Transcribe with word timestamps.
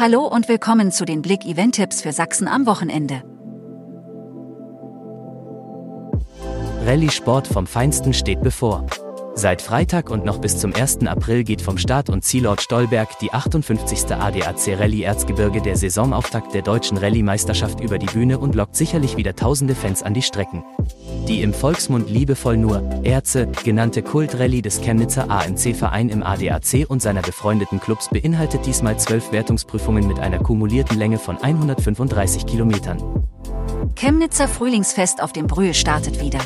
Hallo 0.00 0.24
und 0.24 0.48
willkommen 0.48 0.92
zu 0.92 1.04
den 1.04 1.22
Blick 1.22 1.44
Event 1.44 1.74
Tipps 1.74 2.02
für 2.02 2.12
Sachsen 2.12 2.46
am 2.46 2.66
Wochenende. 2.66 3.20
Rallye 6.86 7.10
Sport 7.10 7.48
vom 7.48 7.66
Feinsten 7.66 8.14
steht 8.14 8.40
bevor. 8.40 8.86
Seit 9.38 9.62
Freitag 9.62 10.10
und 10.10 10.24
noch 10.24 10.38
bis 10.40 10.58
zum 10.58 10.74
1. 10.74 11.06
April 11.06 11.44
geht 11.44 11.62
vom 11.62 11.78
Start- 11.78 12.10
und 12.10 12.24
Zielort 12.24 12.60
Stolberg 12.60 13.20
die 13.20 13.32
58. 13.32 14.10
ADAC 14.10 14.76
Rallye 14.80 15.04
Erzgebirge 15.04 15.60
der 15.60 15.76
Saisonauftakt 15.76 16.54
der 16.54 16.62
deutschen 16.62 16.98
Rallye-Meisterschaft 16.98 17.78
über 17.78 17.98
die 17.98 18.06
Bühne 18.06 18.40
und 18.40 18.56
lockt 18.56 18.74
sicherlich 18.74 19.16
wieder 19.16 19.36
tausende 19.36 19.76
Fans 19.76 20.02
an 20.02 20.12
die 20.12 20.22
Strecken. 20.22 20.64
Die 21.28 21.42
im 21.42 21.54
Volksmund 21.54 22.10
liebevoll 22.10 22.56
nur 22.56 22.82
Erze 23.04 23.46
genannte 23.62 24.02
Kult-Rallye 24.02 24.60
des 24.60 24.80
Chemnitzer 24.80 25.30
AMC-Verein 25.30 26.08
im 26.08 26.24
ADAC 26.24 26.86
und 26.88 27.00
seiner 27.00 27.22
befreundeten 27.22 27.78
Clubs 27.78 28.08
beinhaltet 28.10 28.66
diesmal 28.66 28.98
zwölf 28.98 29.30
Wertungsprüfungen 29.30 30.08
mit 30.08 30.18
einer 30.18 30.40
kumulierten 30.40 30.98
Länge 30.98 31.18
von 31.18 31.38
135 31.38 32.44
Kilometern. 32.44 33.00
Chemnitzer 33.94 34.48
Frühlingsfest 34.48 35.22
auf 35.22 35.32
dem 35.32 35.46
Brühl 35.46 35.74
startet 35.74 36.20
wieder. 36.20 36.40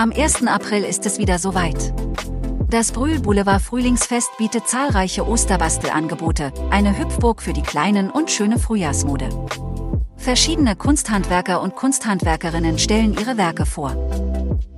Am 0.00 0.12
1. 0.12 0.46
April 0.46 0.84
ist 0.84 1.04
es 1.04 1.18
wieder 1.18 1.38
soweit. 1.38 1.92
Das 2.70 2.90
Brühl 2.90 3.20
Boulevard 3.20 3.60
Frühlingsfest 3.60 4.30
bietet 4.38 4.66
zahlreiche 4.66 5.28
Osterbastelangebote, 5.28 6.54
eine 6.70 6.98
Hüpfburg 6.98 7.42
für 7.42 7.52
die 7.52 7.60
Kleinen 7.60 8.10
und 8.10 8.30
schöne 8.30 8.58
Frühjahrsmode. 8.58 9.28
Verschiedene 10.16 10.74
Kunsthandwerker 10.74 11.60
und 11.60 11.76
Kunsthandwerkerinnen 11.76 12.78
stellen 12.78 13.12
ihre 13.12 13.36
Werke 13.36 13.66
vor. 13.66 13.94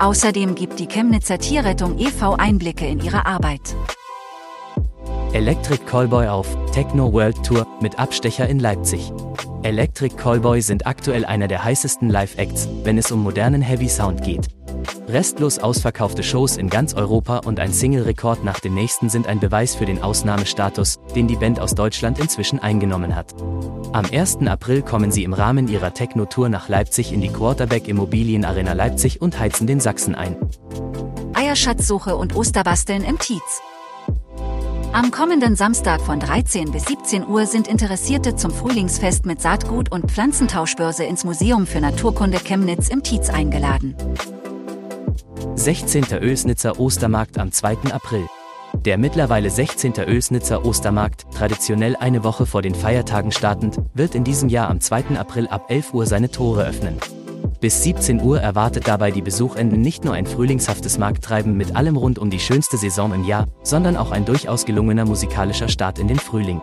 Außerdem 0.00 0.56
gibt 0.56 0.80
die 0.80 0.88
Chemnitzer 0.88 1.38
Tierrettung 1.38 2.00
e.V. 2.00 2.34
Einblicke 2.34 2.88
in 2.88 2.98
ihre 2.98 3.24
Arbeit. 3.24 3.76
Electric 5.34 5.84
Callboy 5.84 6.26
auf 6.26 6.48
Techno 6.72 7.12
World 7.12 7.40
Tour 7.46 7.64
mit 7.80 7.96
Abstecher 7.96 8.48
in 8.48 8.58
Leipzig. 8.58 9.12
Electric 9.62 10.16
Callboy 10.16 10.60
sind 10.62 10.88
aktuell 10.88 11.24
einer 11.24 11.46
der 11.46 11.62
heißesten 11.62 12.10
Live-Acts, 12.10 12.68
wenn 12.82 12.98
es 12.98 13.12
um 13.12 13.22
modernen 13.22 13.62
Heavy 13.62 13.88
Sound 13.88 14.24
geht. 14.24 14.48
Restlos 15.08 15.58
ausverkaufte 15.58 16.22
Shows 16.22 16.56
in 16.56 16.68
ganz 16.68 16.94
Europa 16.94 17.38
und 17.38 17.60
ein 17.60 17.72
Single-Rekord 17.72 18.44
nach 18.44 18.60
dem 18.60 18.74
nächsten 18.74 19.08
sind 19.08 19.26
ein 19.26 19.40
Beweis 19.40 19.74
für 19.74 19.84
den 19.84 20.02
Ausnahmestatus, 20.02 21.00
den 21.14 21.28
die 21.28 21.36
Band 21.36 21.60
aus 21.60 21.74
Deutschland 21.74 22.18
inzwischen 22.18 22.58
eingenommen 22.58 23.14
hat. 23.14 23.34
Am 23.92 24.06
1. 24.06 24.38
April 24.46 24.82
kommen 24.82 25.10
sie 25.10 25.24
im 25.24 25.32
Rahmen 25.32 25.68
ihrer 25.68 25.92
Techno-Tour 25.92 26.48
nach 26.48 26.68
Leipzig 26.68 27.12
in 27.12 27.20
die 27.20 27.28
Quarterback 27.28 27.88
Immobilien 27.88 28.44
Arena 28.44 28.72
Leipzig 28.72 29.20
und 29.20 29.38
heizen 29.38 29.66
den 29.66 29.80
Sachsen 29.80 30.14
ein. 30.14 30.36
Eierschatzsuche 31.34 32.16
und 32.16 32.36
Osterbasteln 32.36 33.04
im 33.04 33.18
Tietz. 33.18 33.62
Am 34.94 35.10
kommenden 35.10 35.56
Samstag 35.56 36.02
von 36.02 36.20
13 36.20 36.70
bis 36.70 36.84
17 36.84 37.26
Uhr 37.26 37.46
sind 37.46 37.66
Interessierte 37.66 38.36
zum 38.36 38.50
Frühlingsfest 38.50 39.24
mit 39.24 39.40
Saatgut- 39.40 39.90
und 39.90 40.10
Pflanzentauschbörse 40.10 41.04
ins 41.04 41.24
Museum 41.24 41.66
für 41.66 41.80
Naturkunde 41.80 42.38
Chemnitz 42.38 42.88
im 42.88 43.02
Tietz 43.02 43.30
eingeladen. 43.30 43.96
16. 45.56 46.04
Oelsnitzer 46.20 46.78
Ostermarkt 46.78 47.38
am 47.38 47.52
2. 47.52 47.92
April. 47.92 48.26
Der 48.84 48.98
mittlerweile 48.98 49.50
16. 49.50 49.94
Oelsnitzer 49.98 50.64
Ostermarkt, 50.64 51.26
traditionell 51.34 51.96
eine 51.96 52.24
Woche 52.24 52.46
vor 52.46 52.62
den 52.62 52.74
Feiertagen 52.74 53.32
startend, 53.32 53.78
wird 53.94 54.14
in 54.14 54.24
diesem 54.24 54.48
Jahr 54.48 54.70
am 54.70 54.80
2. 54.80 55.16
April 55.18 55.48
ab 55.48 55.66
11 55.68 55.94
Uhr 55.94 56.06
seine 56.06 56.30
Tore 56.30 56.64
öffnen. 56.64 56.96
Bis 57.60 57.82
17 57.84 58.20
Uhr 58.20 58.40
erwartet 58.40 58.88
dabei 58.88 59.10
die 59.10 59.22
Besuchenden 59.22 59.80
nicht 59.80 60.04
nur 60.04 60.14
ein 60.14 60.26
frühlingshaftes 60.26 60.98
Markttreiben 60.98 61.56
mit 61.56 61.76
allem 61.76 61.96
rund 61.96 62.18
um 62.18 62.30
die 62.30 62.40
schönste 62.40 62.76
Saison 62.76 63.12
im 63.12 63.24
Jahr, 63.24 63.46
sondern 63.62 63.96
auch 63.96 64.10
ein 64.10 64.24
durchaus 64.24 64.64
gelungener 64.64 65.04
musikalischer 65.04 65.68
Start 65.68 65.98
in 65.98 66.08
den 66.08 66.18
Frühling. 66.18 66.60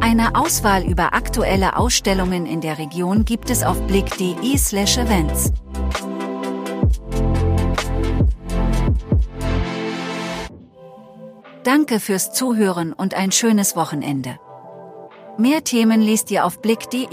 Eine 0.00 0.36
Auswahl 0.36 0.84
über 0.84 1.14
aktuelle 1.14 1.76
Ausstellungen 1.76 2.46
in 2.46 2.60
der 2.60 2.78
Region 2.78 3.24
gibt 3.24 3.50
es 3.50 3.64
auf 3.64 3.80
blick.de/events. 3.88 5.52
Danke 11.66 11.98
fürs 11.98 12.32
Zuhören 12.32 12.92
und 12.92 13.14
ein 13.14 13.32
schönes 13.32 13.74
Wochenende. 13.74 14.38
Mehr 15.36 15.64
Themen 15.64 16.00
liest 16.00 16.30
ihr 16.30 16.44
auf 16.44 16.62
blick.de. 16.62 17.08